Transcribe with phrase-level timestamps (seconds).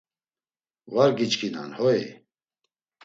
[0.93, 2.01] Var giçkinan, hoi?